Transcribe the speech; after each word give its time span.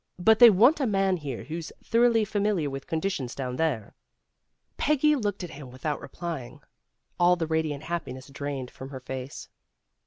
But 0.17 0.39
they 0.39 0.49
want 0.49 0.79
a 0.79 0.87
man 0.87 1.17
here 1.17 1.43
who's 1.43 1.71
thoroughly 1.83 2.25
familiar 2.25 2.71
with 2.71 2.87
conditions 2.87 3.35
down 3.35 3.57
there." 3.57 3.93
Pegggy 4.75 5.15
looked 5.15 5.43
at 5.43 5.51
him 5.51 5.69
without 5.69 6.01
replying, 6.01 6.61
all 7.19 7.35
the 7.35 7.45
radiant 7.45 7.83
happiness 7.83 8.27
drained 8.27 8.71
from 8.71 8.89
her 8.89 8.99
face. 9.01 9.47